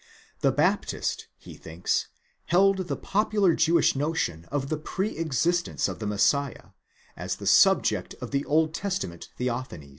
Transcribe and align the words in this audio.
The 0.39 0.51
Baptist, 0.51 1.27
he 1.37 1.53
thinks, 1.53 2.07
held 2.45 2.87
the 2.87 2.97
popular 2.97 3.53
Jewish 3.53 3.95
notion 3.95 4.45
of 4.45 4.69
the 4.69 4.77
pre 4.79 5.15
existence 5.15 5.87
of 5.87 5.99
the 5.99 6.07
Messiah, 6.07 6.69
as 7.15 7.35
the 7.35 7.45
subject 7.45 8.15
of 8.19 8.31
the 8.31 8.43
Old 8.45 8.73
Testament 8.73 9.29
theophanies. 9.39 9.89